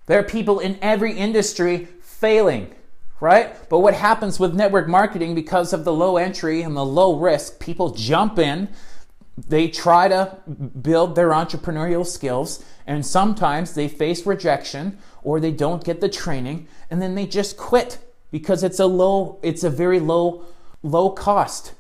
[0.07, 2.75] There are people in every industry failing,
[3.21, 3.57] right?
[3.71, 7.59] But what happens with network marketing because of the low entry and the low risk,
[7.59, 8.69] people jump in,
[9.49, 15.85] they try to build their entrepreneurial skills, and sometimes they face rejection or they don't
[15.85, 17.99] get the training, and then they just quit
[18.33, 20.45] because it's a low it's a very low
[20.83, 21.75] low cost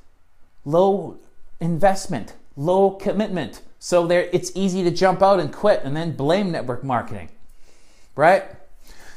[0.64, 1.18] low
[1.58, 3.62] investment low commitment.
[3.80, 7.30] So there it's easy to jump out and quit and then blame network marketing
[8.14, 8.44] right?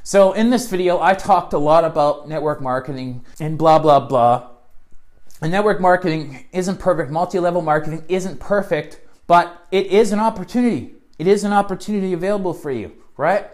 [0.03, 4.49] So in this video i talked a lot about network marketing and blah blah blah.
[5.41, 7.11] And network marketing isn't perfect.
[7.11, 10.93] Multi-level marketing isn't perfect but it is an opportunity.
[11.19, 13.47] It is an opportunity available for you right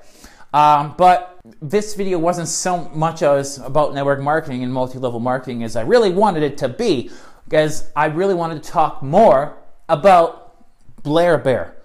[0.54, 5.76] um, but this video wasn't so much as about network marketing and multi-level marketing as
[5.76, 7.10] I really wanted it to be,
[7.46, 9.58] because I really wanted to talk more
[9.90, 10.56] about
[11.04, 11.76] Blair Bear.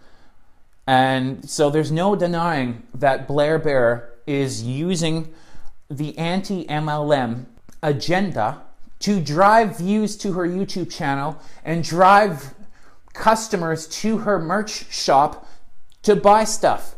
[0.86, 5.32] And so there's no denying that Blair Bear is using
[5.90, 7.46] the anti-MLM
[7.82, 8.62] agenda
[8.98, 12.54] to drive views to her YouTube channel and drive
[13.12, 15.48] customers to her merch shop
[16.02, 16.95] to buy stuff.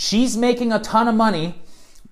[0.00, 1.60] She's making a ton of money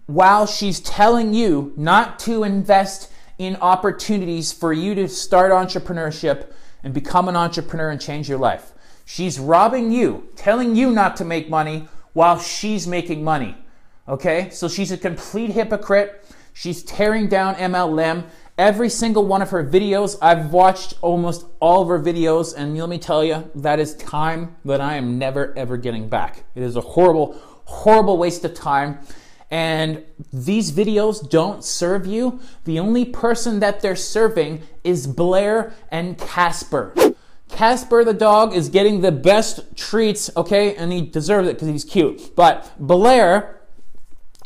[0.06, 6.92] while she's telling you not to invest in opportunities for you to start entrepreneurship and
[6.92, 8.72] become an entrepreneur and change your life.
[9.04, 13.56] She's robbing you, telling you not to make money while she's making money.
[14.08, 14.50] Okay?
[14.50, 16.24] So she's a complete hypocrite.
[16.54, 18.24] She's tearing down MLM.
[18.58, 22.88] Every single one of her videos, I've watched almost all of her videos, and let
[22.88, 26.42] me tell you, that is time that I am never ever getting back.
[26.56, 28.98] It is a horrible, horrible waste of time.
[29.50, 30.02] And
[30.32, 32.40] these videos don't serve you.
[32.64, 36.92] The only person that they're serving is Blair and Casper.
[37.48, 41.84] Casper the dog is getting the best treats, okay, and he deserves it because he's
[41.84, 42.34] cute.
[42.34, 43.60] But Blair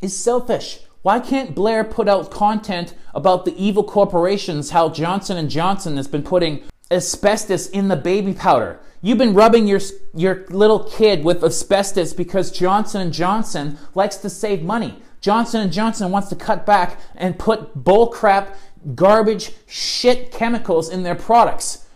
[0.03, 0.81] is selfish.
[1.03, 6.09] Why can't Blair put out content about the evil corporations, how Johnson and Johnson has
[6.09, 8.81] been putting asbestos in the baby powder?
[9.03, 9.81] You've been rubbing your
[10.15, 15.01] your little kid with asbestos because Johnson and Johnson likes to save money.
[15.21, 18.57] Johnson and Johnson wants to cut back and put bullcrap,
[18.95, 21.87] garbage, shit chemicals in their products.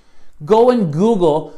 [0.45, 1.55] Go and Google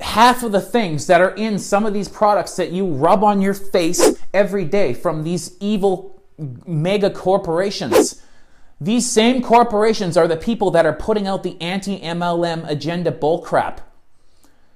[0.00, 3.40] half of the things that are in some of these products that you rub on
[3.40, 6.22] your face every day from these evil
[6.66, 8.22] mega corporations.
[8.84, 13.78] These same corporations are the people that are putting out the anti MLM agenda bullcrap.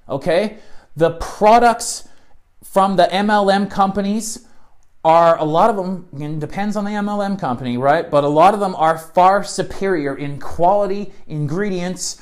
[0.07, 0.59] Okay?
[0.95, 2.07] The products
[2.63, 4.45] from the MLM companies
[5.03, 8.09] are a lot of them, and depends on the MLM company, right?
[8.09, 12.21] But a lot of them are far superior in quality, ingredients,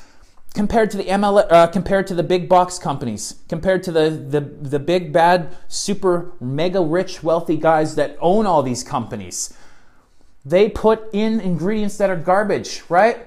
[0.54, 4.40] compared to the ML, uh, compared to the big box companies, compared to the, the,
[4.40, 9.55] the big bad, super mega rich, wealthy guys that own all these companies.
[10.46, 13.26] They put in ingredients that are garbage, right?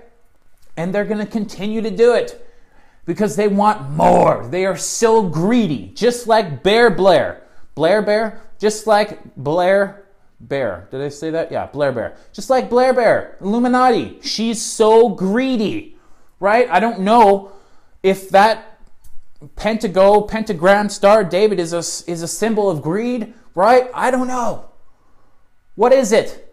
[0.77, 2.47] And they're going to continue to do it
[3.05, 4.47] because they want more.
[4.47, 7.43] They are so greedy, just like Bear Blair.
[7.75, 10.05] Blair Bear, just like Blair
[10.39, 10.87] Bear.
[10.91, 11.51] Did I say that?
[11.51, 12.15] Yeah, Blair Bear.
[12.31, 14.23] Just like Blair Bear, iilluminaughtii.
[14.23, 15.97] She's so greedy,
[16.39, 16.69] right?
[16.69, 17.51] I don't know
[18.01, 18.79] if that
[19.57, 21.79] pentago, pentagram star David is a,
[22.09, 23.89] is a symbol of greed, right?
[23.93, 24.69] I don't know.
[25.75, 26.48] What is it?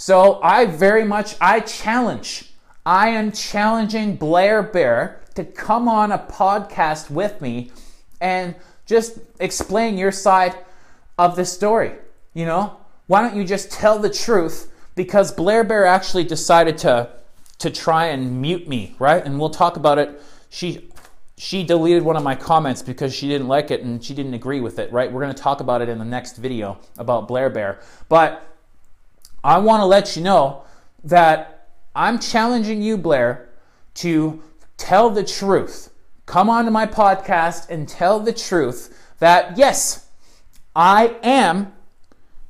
[0.00, 2.54] So I very much, I challenge.
[2.86, 7.70] I am challenging Blair Bear to come on a podcast with me
[8.18, 8.54] and
[8.86, 10.56] just explain your side
[11.18, 11.92] of the story.
[12.32, 14.72] You know, why don't you just tell the truth?
[14.94, 17.10] Because Blair Bear actually decided to
[17.58, 19.22] to try and mute me, right?
[19.22, 20.22] And we'll talk about it.
[20.48, 20.88] She
[21.36, 24.62] she deleted one of my comments because she didn't like it and she didn't agree
[24.62, 25.12] with it, right?
[25.12, 27.80] We're going to talk about it in the next video about Blair Bear.
[28.08, 28.49] But
[29.42, 30.62] I want to let you know
[31.04, 33.48] that I'm challenging you, Blair,
[33.94, 34.42] to
[34.76, 35.92] tell the truth.
[36.26, 40.08] Come onto my podcast and tell the truth that, yes,
[40.76, 41.72] I am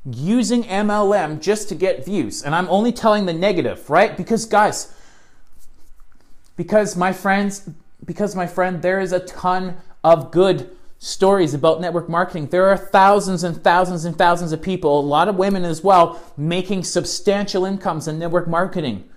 [0.05, 2.42] using MLM just to get views.
[2.42, 4.16] And I'm only telling the negative, right?
[4.16, 4.94] Because, guys,
[6.57, 7.68] because my friends,
[8.05, 12.46] because my friend, there is a ton of good stories about network marketing.
[12.48, 16.20] There are thousands and thousands and thousands of people, a lot of women as well,
[16.36, 19.08] making substantial incomes in network marketing.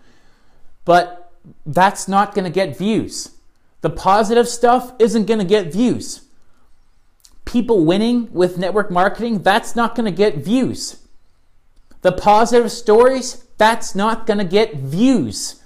[0.86, 1.34] But
[1.66, 3.32] that's not going to get views.
[3.82, 6.22] The positive stuff isn't going to get views.
[7.44, 11.06] People winning with network marketing, that's not going to get views.
[12.02, 15.62] The positive stories, that's not going to get views,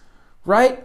[0.45, 0.84] right?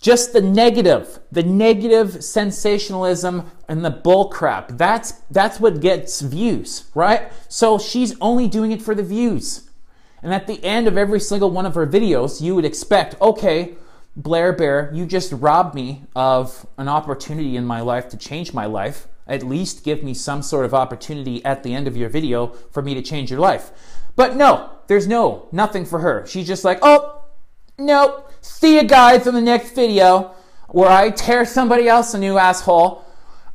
[0.00, 4.76] Just the negative, the negative sensationalism and the bullcrap.
[4.78, 7.32] That's that's what gets views, right?
[7.48, 9.70] So she's only doing it for the views.
[10.22, 13.76] And at the end of every single one of her videos, you would expect, okay,
[14.16, 18.66] Blair Bear, you just robbed me of an opportunity in my life to change my
[18.66, 19.06] life.
[19.26, 22.82] At least give me some sort of opportunity at the end of your video for
[22.82, 23.70] me to change your life.
[24.14, 26.26] But no, there's no, nothing for her.
[26.26, 27.24] She's just like, oh,
[27.78, 30.34] nope, see you guys in the next video
[30.68, 33.04] where I tear somebody else a new asshole.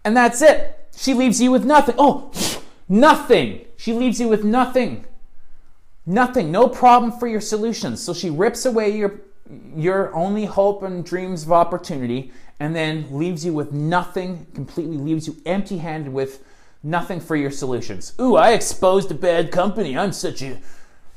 [0.03, 0.89] And that's it.
[0.95, 1.95] She leaves you with nothing.
[1.97, 2.31] Oh,
[2.89, 3.65] nothing.
[3.77, 5.05] She leaves you with nothing.
[6.05, 6.51] Nothing.
[6.51, 8.01] No problem for your solutions.
[8.01, 9.21] So she rips away your
[9.75, 15.27] your only hope and dreams of opportunity and then leaves you with nothing, completely leaves
[15.27, 16.43] you empty handed with
[16.83, 18.13] nothing for your solutions.
[18.19, 19.97] Ooh, I exposed a bad company.
[19.97, 20.59] I'm such a,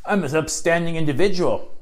[0.05, 1.74] I'm an upstanding individual.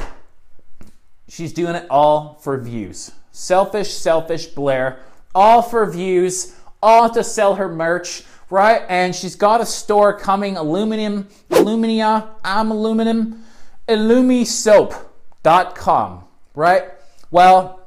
[1.32, 3.12] She's doing it all for views.
[3.30, 4.98] Selfish, selfish Blair,
[5.34, 8.82] all for views, all to sell her merch, right?
[8.90, 13.44] And she's got a store coming, aluminum, alumina, I'm aluminum,
[13.88, 16.24] illumisoap.com
[16.54, 16.84] right?
[17.30, 17.80] Well,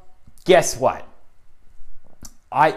[0.44, 1.06] guess what?
[2.50, 2.74] I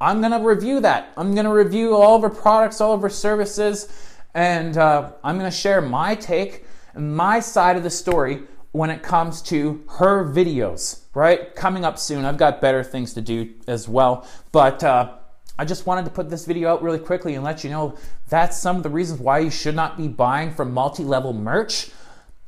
[0.00, 1.12] I'm gonna review that.
[1.16, 5.52] I'm gonna review all of her products, all of her services, and uh, I'm gonna
[5.52, 6.64] share my take,
[6.96, 8.42] my side of the story
[8.74, 11.02] when it comes to her videos.
[11.14, 12.24] Right, coming up soon.
[12.24, 14.82] I've got better things to do as well, but.
[14.82, 15.14] Uh,
[15.56, 17.96] I just wanted to put this video out really quickly and let you know
[18.28, 21.90] that's some of the reasons why you should not be buying from multi level merch.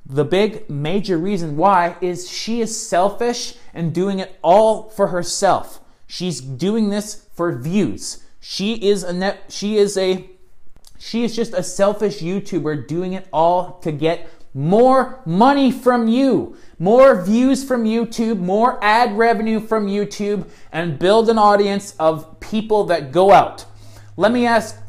[0.04, 5.78] The big major reason why is she is selfish and doing it all for herself.
[6.08, 8.24] She's doing this for views.
[8.40, 10.28] She is a net, she is a
[10.98, 16.56] she is just a selfish YouTuber doing it all to get more money from you,
[16.78, 22.84] more views from YouTube, more ad revenue from YouTube, and build an audience of people
[22.84, 23.66] that go out.
[24.16, 24.80] Let me ask,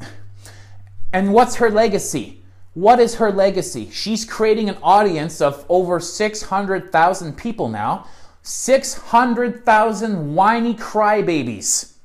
[1.12, 2.42] and what's her legacy?
[2.76, 3.90] What is her legacy?
[3.92, 8.08] She's creating an audience of over 600,000 people now.
[8.44, 11.96] 600,000 whiny crybabies.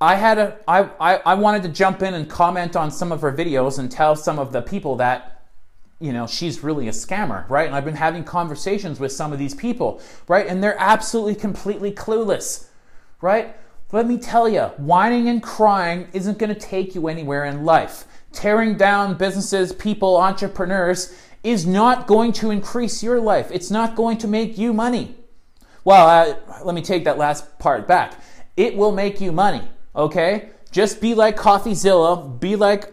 [0.00, 3.20] I had a I, I, I wanted to jump in and comment on some of
[3.20, 5.41] her videos and tell some of the people that
[6.02, 7.66] you know, she's really a scammer, right?
[7.66, 10.46] And I've been having conversations with some of these people, right?
[10.46, 12.66] And they're absolutely completely clueless,
[13.20, 13.54] right?
[13.92, 18.04] Let me tell you, whining and crying isn't going to take you anywhere in life.
[18.32, 23.50] Tearing down businesses, people, entrepreneurs is not going to increase your life.
[23.52, 25.14] It's not going to make you money.
[25.84, 28.14] Well, uh, let me take that last part back.
[28.56, 29.62] It will make you money,
[29.94, 30.50] okay?
[30.70, 32.92] Just be like CoffeeZilla, be like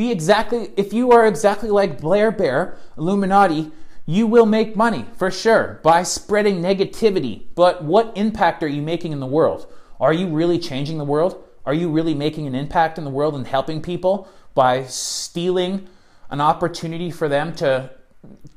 [0.00, 3.70] be exactly, if you are exactly like Blair Bear, iilluminaughtii,
[4.06, 7.42] you will make money for sure by spreading negativity.
[7.54, 9.70] But what impact are you making in the world?
[10.00, 11.44] Are you really changing the world?
[11.66, 15.86] Are you really making an impact in the world and helping people by stealing
[16.30, 17.90] an opportunity for them to,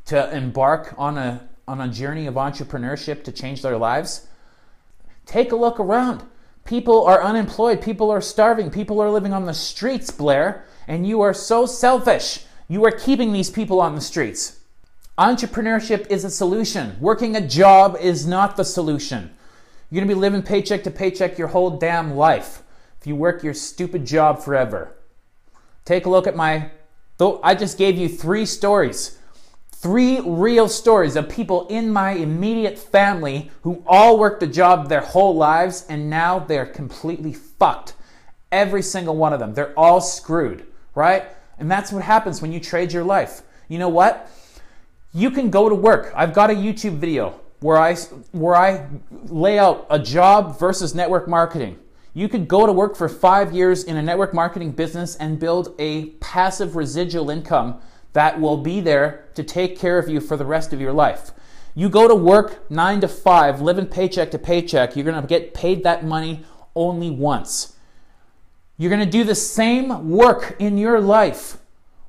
[0.06, 4.28] to embark on a, on a journey of entrepreneurship to change their lives?
[5.26, 6.24] Take a look around.
[6.64, 7.82] People are unemployed.
[7.82, 8.72] People are starving.
[8.72, 10.66] People are living on the streets, Blair.
[10.88, 12.46] And you are so selfish.
[12.68, 14.60] You are keeping these people on the streets.
[15.18, 16.98] Entrepreneurship is a solution.
[17.00, 19.30] Working a job is not the solution.
[19.90, 22.64] You're going to be living paycheck to paycheck your whole damn life
[23.00, 24.96] if you work your stupid job forever.
[25.86, 26.72] Take a look at my.
[27.44, 29.20] I just gave you three stories.
[29.72, 35.02] Three real stories of people in my immediate family who all worked a job their
[35.02, 37.94] whole lives and now they're completely fucked.
[38.52, 39.54] Every single one of them.
[39.54, 40.66] They're all screwed
[40.96, 41.26] right?
[41.60, 43.42] And that's what happens when you trade your life.
[43.68, 44.30] You know what?
[45.14, 46.12] You can go to work.
[46.16, 47.96] I've got a YouTube video where I
[48.32, 48.88] where I
[49.28, 51.80] lay out a job versus network marketing.
[52.14, 55.74] You could go to work for 5 years in a network marketing business and build
[55.80, 57.80] a passive residual income
[58.14, 61.32] that will be there to take care of you for the rest of your life.
[61.74, 65.56] You go to work 9 to 5, living paycheck to paycheck, you're going to get
[65.56, 67.76] paid that money only once.
[68.78, 71.58] You're going to do the same work in your life.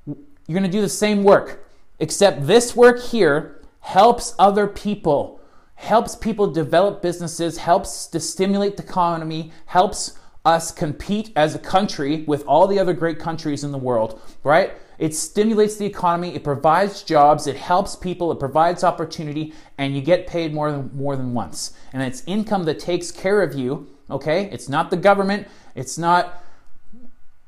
[0.06, 1.66] You're going to do the same work,
[1.98, 5.40] except this work here helps other people,
[5.74, 12.24] helps people develop businesses, helps to stimulate the economy, helps us compete as a country
[12.26, 14.72] with all the other great countries in the world, right?
[14.98, 20.02] It stimulates the economy, it provides jobs, it helps people, it provides opportunity, and you
[20.02, 21.72] get paid more than more than once.
[21.92, 24.44] And it's income that takes care of you, okay?
[24.52, 26.43] It's not the government, it's not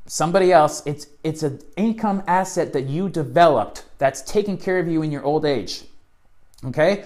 [0.07, 0.83] somebody else.
[0.87, 5.25] It's it's an income asset that you developed that's taking care of you in your
[5.25, 5.85] old age.
[6.65, 7.05] Okay?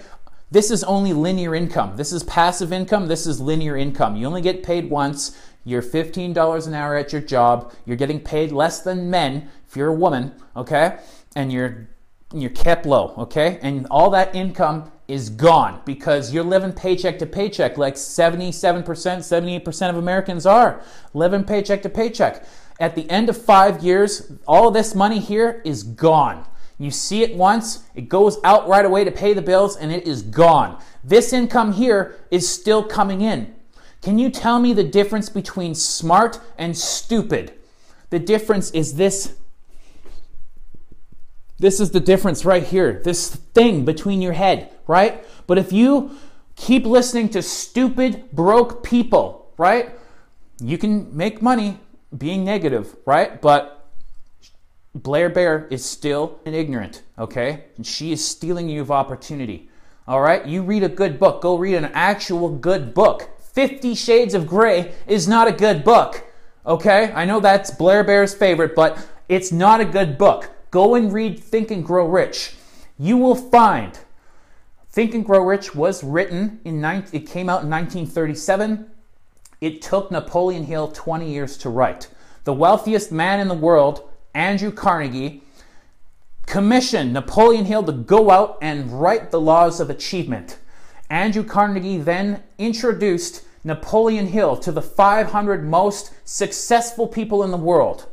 [0.49, 1.95] This is only linear income.
[1.95, 3.07] This is passive income.
[3.07, 4.15] This is linear income.
[4.15, 5.37] You only get paid once.
[5.63, 7.73] You're $15 an hour at your job.
[7.85, 10.99] You're getting paid less than men if you're a woman, okay?
[11.35, 11.87] And you're
[12.33, 13.59] you're kept low, okay?
[13.61, 19.89] And all that income is gone because you're living paycheck to paycheck like 77%, 78%
[19.89, 20.81] of Americans are
[21.13, 22.45] living paycheck to paycheck
[22.81, 26.45] at the end of five years, all of this money here is gone.
[26.79, 30.07] You see it once, it goes out right away to pay the bills, and it
[30.07, 30.81] is gone.
[31.03, 33.53] This income here is still coming in.
[34.01, 37.53] Can you tell me the difference between smart and stupid?
[38.09, 39.35] The difference is this.
[41.59, 42.99] This is the difference right here.
[43.03, 45.23] This thing between your head, right?
[45.45, 46.17] But if you
[46.55, 49.91] keep listening to stupid, broke people, right?
[50.59, 51.79] You can make money,
[52.17, 53.41] being negative, right?
[53.41, 53.89] But
[54.93, 57.65] Blair Bear is still an ignorant, okay?
[57.77, 59.69] And she is stealing you of opportunity.
[60.07, 60.45] All right?
[60.45, 61.41] You read a good book.
[61.41, 63.29] Go read an actual good book.
[63.39, 66.25] Fifty Shades of Grey is not a good book,
[66.65, 67.11] okay?
[67.13, 70.49] I know that's Blair Bear's favorite, but it's not a good book.
[70.71, 72.55] Go and read Think and Grow Rich.
[72.97, 73.97] You will find
[74.89, 78.90] Think and Grow Rich was written in 19, it came out in 1937.
[79.61, 82.09] It took Napoleon Hill 20 years to write.
[82.45, 85.43] The wealthiest man in the world, Andrew Carnegie,
[86.47, 90.57] commissioned Napoleon Hill to go out and write the laws of achievement.
[91.11, 98.07] Andrew Carnegie then introduced Napoleon Hill to the 500 most successful people in the world.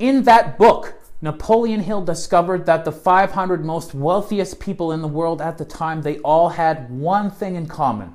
[0.00, 5.40] In that book, Napoleon Hill discovered that the 500 most wealthiest people in the world
[5.40, 8.14] at the time, they all had one thing in common.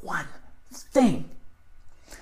[0.00, 0.26] One
[0.82, 1.28] thing.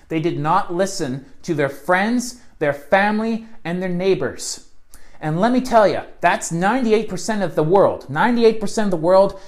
[0.09, 4.69] They did not listen to their friends, their family, and their neighbors.
[5.21, 8.07] And let me tell you, that's 98% of the world.
[8.11, 9.41] 98% of the world,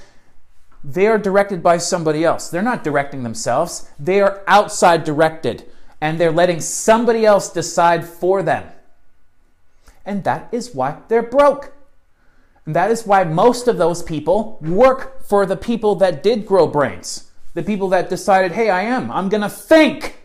[0.82, 2.48] they are directed by somebody else.
[2.48, 5.64] They're not directing themselves, they are outside directed,
[6.00, 8.68] and they're letting somebody else decide for them.
[10.04, 11.72] And that is why they're broke.
[12.64, 16.66] And that is why most of those people work for the people that did grow
[16.66, 17.25] brains.
[17.56, 20.18] The people that decided, hey, I am, I'm gonna think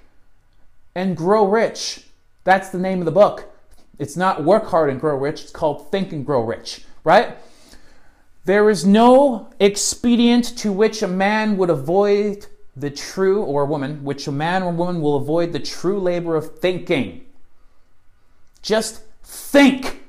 [0.93, 2.05] and grow rich.
[2.43, 3.55] That's the name of the book.
[3.97, 7.37] It's not work hard and grow rich, it's called think and grow rich, right?
[8.43, 14.03] There is no expedient to which a man would avoid the true, or a woman,
[14.03, 17.23] which a man or woman will avoid the true labor of thinking.
[18.61, 20.00] Just think.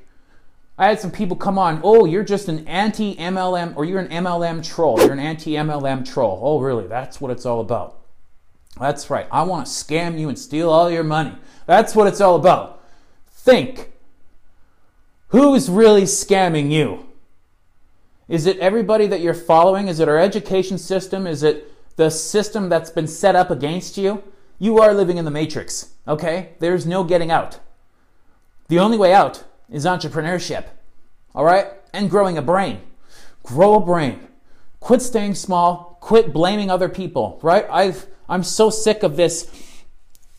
[0.77, 4.09] I had some people come on, oh, you're just an anti MLM, or you're an
[4.09, 4.99] MLM troll.
[4.99, 6.39] You're an anti MLM troll.
[6.41, 6.87] Oh, really?
[6.87, 7.99] That's what it's all about.
[8.79, 9.27] That's right.
[9.31, 11.35] I want to scam you and steal all your money.
[11.67, 12.81] That's what it's all about.
[13.29, 13.91] Think.
[15.27, 17.07] Who's really scamming you?
[18.27, 19.87] Is it everybody that you're following?
[19.87, 21.27] Is it our education system?
[21.27, 24.23] Is it the system that's been set up against you?
[24.57, 26.53] You are living in the matrix, okay?
[26.59, 27.59] There's no getting out.
[28.69, 30.65] The only way out is entrepreneurship,
[31.33, 31.67] all right?
[31.93, 32.81] And growing a brain.
[33.43, 34.27] Grow a brain.
[34.79, 35.97] Quit staying small.
[36.01, 37.65] Quit blaming other people, right?
[37.69, 39.49] I've, I'm so sick of this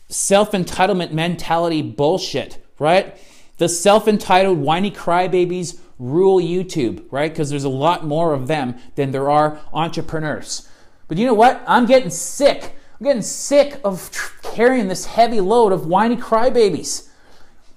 [0.07, 3.17] self entitlement mentality bullshit, right?
[3.57, 7.31] The self entitled whiny crybabies rule YouTube, right?
[7.31, 10.69] Because there's a lot more of them than there are entrepreneurs.
[11.07, 11.63] But you know what?
[11.67, 12.75] I'm getting sick.
[12.99, 14.09] I'm getting sick of
[14.41, 17.09] carrying this heavy load of whiny crybabies.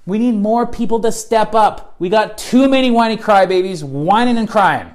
[0.08, 1.94] We need more people to step up.
[1.98, 4.94] We got too many whiny crybabies whining and crying,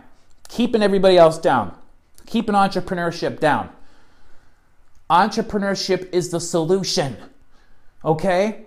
[0.50, 1.78] keeping everybody else down,
[2.26, 3.70] keeping entrepreneurship down.
[5.12, 7.16] Entrepreneurship is the solution.
[8.04, 8.66] Okay?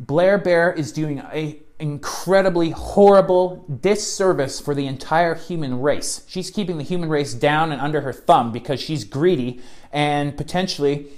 [0.00, 6.24] Blair Bear is doing a incredibly horrible disservice for the entire human race.
[6.26, 9.60] She's keeping the human race down and under her thumb because she's greedy
[9.92, 11.08] and potentially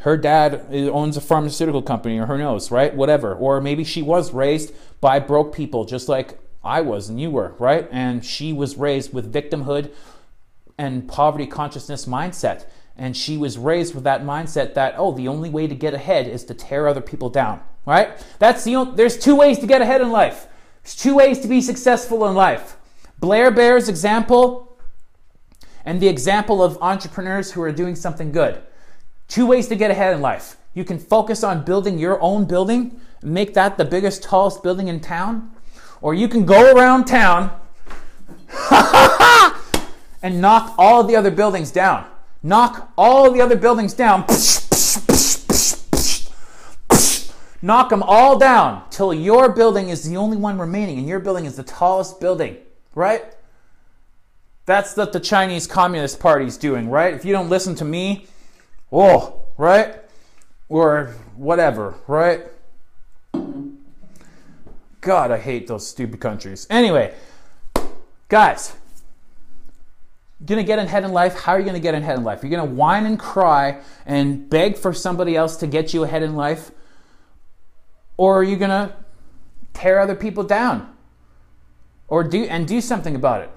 [0.00, 2.94] her dad owns a pharmaceutical company or who knows, right?
[2.94, 3.34] Whatever.
[3.34, 7.54] Or maybe she was raised by broke people just like I was and you were,
[7.58, 7.88] right?
[7.90, 9.92] And she was raised with victimhood
[10.76, 12.66] and poverty consciousness mindset.
[12.96, 16.26] And she was raised with that mindset that, oh, the only way to get ahead
[16.26, 18.10] is to tear other people down right?
[18.38, 20.46] That's the only, there's two ways to get ahead in life.
[20.82, 22.76] There's two ways to be successful in life.
[23.18, 24.76] Blair Bear's example
[25.86, 28.60] and the example of entrepreneurs who are doing something good.
[29.28, 30.56] Two ways to get ahead in life.
[30.74, 35.00] You can focus on building your own building, make that the biggest, tallest building in
[35.00, 35.50] town,
[36.00, 37.58] or you can go around town
[40.22, 42.06] and knock all the other buildings down.
[42.42, 44.24] Knock all the other buildings down
[47.60, 51.44] Knock them all down till your building is the only one remaining and your building
[51.44, 52.56] is the tallest building,
[52.94, 53.24] right?
[54.64, 57.12] That's what the Chinese Communist Party is doing, right?
[57.14, 58.26] If you don't listen to me,
[58.92, 59.96] oh, right?
[60.68, 62.46] Or whatever, right?
[65.00, 66.66] God, I hate those stupid countries.
[66.68, 67.14] Anyway,
[68.28, 68.76] guys,
[70.44, 71.34] gonna get ahead in life?
[71.34, 72.42] How are you gonna get ahead in life?
[72.42, 76.34] You're gonna whine and cry and beg for somebody else to get you ahead in
[76.36, 76.70] life?
[78.16, 78.92] Or are you to
[79.72, 80.94] tear other people down?
[82.08, 83.50] Or do and do something about it.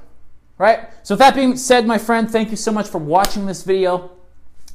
[0.57, 0.89] Right?
[1.03, 4.11] So with that being said, my friend, thank you so much for watching this video.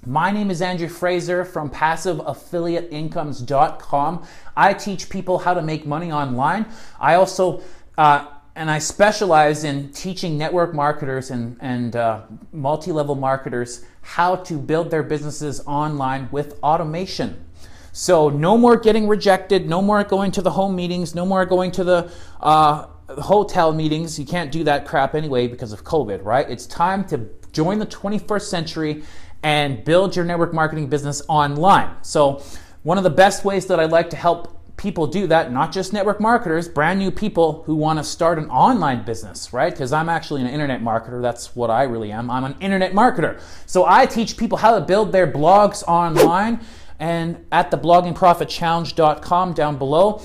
[0.08, 4.26] My name is Andrew Fraser from passiveaffiliateincomes.com.
[4.56, 6.66] I teach people how to make money online.
[7.00, 7.60] I also
[7.98, 12.20] uh, and I specialize in teaching network marketers and, and uh,
[12.52, 17.44] multi level marketers how to build their businesses online with automation.
[17.90, 21.72] So no more getting rejected, no more going to the home meetings, no more going
[21.72, 24.20] to the uh, hotel meetings.
[24.20, 26.48] You can't do that crap anyway because of COVID, right?
[26.48, 29.02] It's time to join the 21st century
[29.46, 31.88] and build your network marketing business online.
[32.02, 32.42] So
[32.82, 35.92] one of the best ways that I like to help people do that, not just
[35.92, 39.72] network marketers, brand new people who want to start an online business, right?
[39.72, 41.22] Because I'm actually an internet marketer.
[41.22, 42.28] That's what I really am.
[42.28, 43.40] I'm an internet marketer.
[43.66, 46.58] So I teach people how to build their blogs online
[46.98, 50.22] and at the bloggingprofitchallenge.com down below.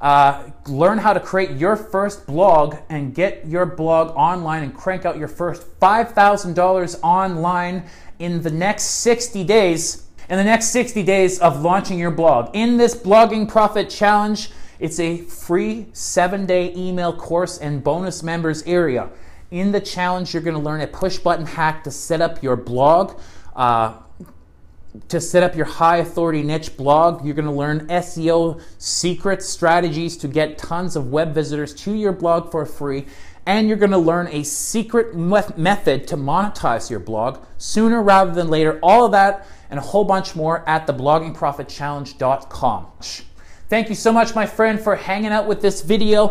[0.00, 5.06] Uh, learn how to create your first blog and get your blog online and crank
[5.06, 7.84] out your first $5,000 online
[8.18, 10.04] in the next 60 days.
[10.28, 12.50] In the next 60 days of launching your blog.
[12.54, 18.62] In this Blogging Profit Challenge, it's a free seven day email course and bonus members
[18.64, 19.10] area.
[19.50, 22.56] In the challenge, you're going to learn a push button hack to set up your
[22.56, 23.20] blog.
[23.54, 23.94] Uh,
[25.08, 27.24] to set up your high authority niche blog.
[27.24, 32.12] You're going to learn SEO secrets, strategies to get tons of web visitors to your
[32.12, 33.06] blog for free.
[33.46, 38.48] And you're going to learn a secret method to monetize your blog sooner rather than
[38.48, 38.78] later.
[38.82, 42.86] All of that and a whole bunch more at thebloggingprofitchallenge.com.
[43.68, 46.28] Thank you so much, my friend, for hanging out with this video.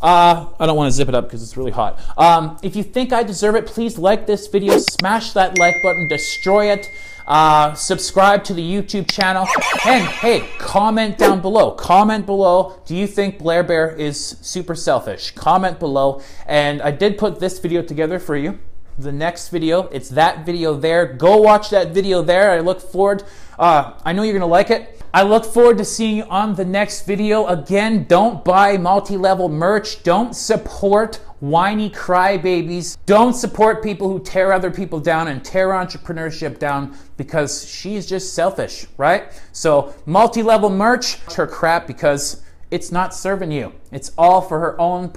[0.00, 1.98] Uh, I don't want to zip it up because it's really hot.
[2.16, 6.06] Um, if you think I deserve it, please like this video, smash that like button,
[6.08, 6.88] destroy it,
[7.28, 9.46] uh, subscribe to the YouTube channel,
[9.86, 11.72] and hey, comment down below.
[11.72, 12.80] Comment below.
[12.86, 15.32] Do you think Blair Bear is super selfish?
[15.32, 16.22] Comment below.
[16.46, 18.58] And I did put this video together for you.
[18.98, 21.06] The next video, it's that video there.
[21.06, 22.50] Go watch that video there.
[22.50, 23.22] I look forward.
[23.58, 25.00] Uh, I know you're gonna like it.
[25.12, 27.46] I look forward to seeing you on the next video.
[27.46, 30.02] Again, don't buy multi-level merch.
[30.02, 32.96] Don't support whiny crybabies.
[33.06, 38.34] Don't support people who tear other people down and tear entrepreneurship down because she's just
[38.34, 39.40] selfish, right?
[39.52, 43.72] So multi-level merch, her crap because it's not serving you.
[43.92, 45.12] It's all for her own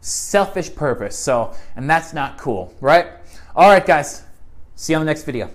[0.00, 1.16] selfish purpose.
[1.16, 3.08] So, and that's not cool, right?
[3.54, 4.24] All right, guys.
[4.74, 5.50] See you on the next video.